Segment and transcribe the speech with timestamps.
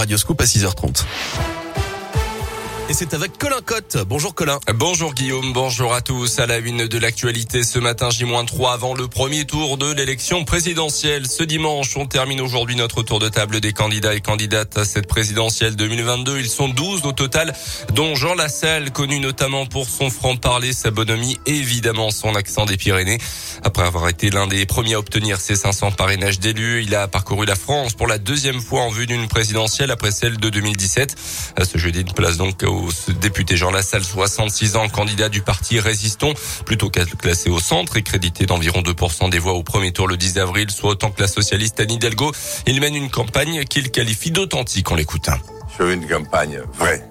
[0.00, 1.04] Radioscope à 6h30.
[2.90, 3.98] Et c'est avec Colin Cotte.
[4.08, 4.58] Bonjour Colin.
[4.74, 6.40] Bonjour Guillaume, bonjour à tous.
[6.40, 11.28] À la une de l'actualité ce matin J-3 avant le premier tour de l'élection présidentielle.
[11.28, 15.06] Ce dimanche, on termine aujourd'hui notre tour de table des candidats et candidates à cette
[15.06, 16.40] présidentielle 2022.
[16.40, 17.52] Ils sont 12 au total,
[17.94, 23.18] dont Jean Lassalle, connu notamment pour son franc-parler, sa bonhomie évidemment son accent des Pyrénées.
[23.62, 27.46] Après avoir été l'un des premiers à obtenir ses 500 parrainages d'élus, il a parcouru
[27.46, 31.14] la France pour la deuxième fois en vue d'une présidentielle après celle de 2017.
[31.54, 32.79] À ce jeudi, une place donc au
[33.20, 36.34] député Jean Lassalle, 66 ans, candidat du parti Résistons,
[36.64, 40.38] plutôt classé au centre et crédité d'environ 2% des voix au premier tour le 10
[40.38, 42.32] avril, soit autant que la socialiste Anne Hidalgo.
[42.66, 44.90] Il mène une campagne qu'il qualifie d'authentique.
[44.90, 45.28] On l'écoute.
[45.78, 47.04] Je veux une campagne vraie.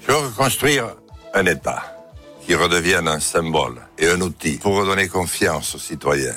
[0.00, 0.94] Je veux reconstruire
[1.34, 1.96] un État
[2.44, 6.36] qui redevienne un symbole et un outil pour redonner confiance aux citoyens.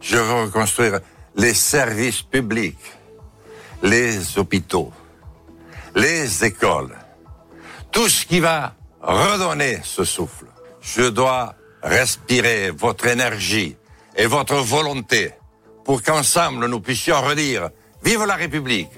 [0.00, 1.00] Je veux reconstruire
[1.36, 2.78] les services publics,
[3.82, 4.92] les hôpitaux,
[5.94, 6.96] les écoles,
[7.96, 10.44] tout ce qui va redonner ce souffle.
[10.82, 13.74] Je dois respirer votre énergie
[14.14, 15.30] et votre volonté
[15.82, 17.70] pour qu'ensemble nous puissions redire
[18.04, 18.90] Vive la République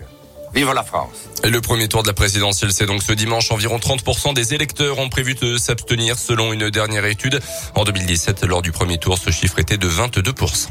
[0.53, 1.29] Vive la France.
[1.45, 3.53] Et le premier tour de la présidentielle, c'est donc ce dimanche.
[3.53, 7.39] Environ 30% des électeurs ont prévu de s'abstenir selon une dernière étude.
[7.77, 10.67] En 2017, lors du premier tour, ce chiffre était de 22%.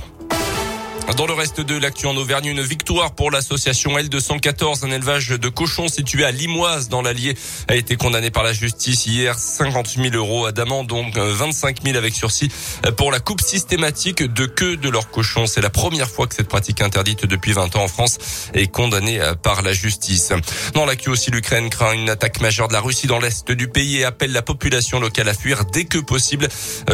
[1.16, 5.50] Dans le reste de l'actu en Auvergne, une victoire pour l'association L214, un élevage de
[5.50, 7.36] cochons situé à Limoise dans l'Allier,
[7.70, 12.14] a été condamné par la justice hier 50 000 euros d'amende, donc 25 000 avec
[12.14, 12.50] sursis
[12.98, 15.48] pour la coupe systématique de queue de leurs cochons.
[15.48, 18.18] C'est la première fois que cette pratique interdite depuis 20 ans en France
[18.54, 20.34] est condamnée par la justice.
[20.74, 23.98] Dans l'actu aussi, l'Ukraine craint une attaque majeure de la Russie dans l'est du pays
[23.98, 26.50] et appelle la population locale à fuir dès que possible.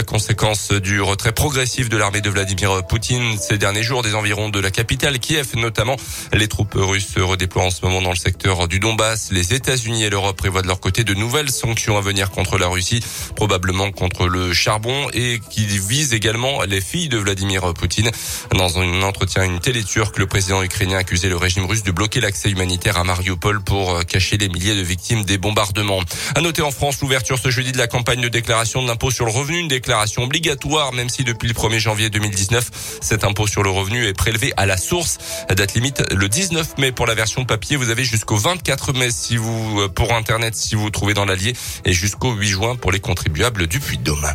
[0.06, 4.60] Conséquence du retrait progressif de l'armée de Vladimir Poutine ces derniers jours des environs de
[4.60, 5.96] la capitale Kiev notamment.
[6.32, 9.32] Les troupes russes se redéploient en ce moment dans le secteur du Donbass.
[9.32, 12.68] Les États-Unis et l'Europe prévoient de leur côté de nouvelles sanctions à venir contre la
[12.68, 13.04] Russie,
[13.36, 18.12] probablement contre le charbon et qui visent également les filles de Vladimir Poutine.
[18.56, 21.92] Dans un entretien une télé turque, le président ukrainien a accusé le régime russe de
[21.92, 26.02] bloquer l'accès humanitaire à Mariupol pour cacher les milliers de victimes des bombardements.
[26.36, 29.26] À noter en France l'ouverture ce jeudi de la campagne de déclaration de l'impôt sur
[29.26, 33.64] le revenu, une déclaration obligatoire même si depuis le 1er janvier 2019, cet impôt sur
[33.64, 35.18] le revenu est prélevé à la source.
[35.50, 37.76] Date limite le 19 mai pour la version papier.
[37.78, 41.54] Vous avez jusqu'au 24 mai si vous euh, pour internet si vous, trouvez dans l'Allier
[41.86, 44.34] et jusqu'au 8 juin pour les contribuables du Puy-de-Dôme.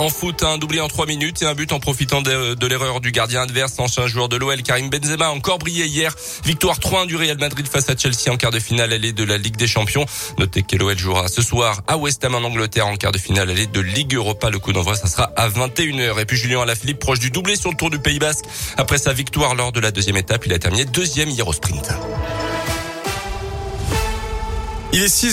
[0.00, 3.12] En foot, un doublé en trois minutes et un but en profitant de, l'erreur du
[3.12, 6.16] gardien adverse, ancien joueur de l'OL, Karim Benzema, encore brillé hier.
[6.42, 9.36] Victoire 3-1 du Real Madrid face à Chelsea en quart de finale allée de la
[9.36, 10.06] Ligue des Champions.
[10.38, 13.50] Notez que l'OL jouera ce soir à West Ham en Angleterre en quart de finale
[13.50, 14.48] allée de Ligue Europa.
[14.48, 16.18] Le coup d'envoi, ça sera à 21h.
[16.18, 18.46] Et puis Julien Alaphilippe, proche du doublé sur le Tour du Pays Basque.
[18.78, 21.90] Après sa victoire lors de la deuxième étape, il a terminé deuxième hier au sprint.
[24.92, 25.28] Il est 6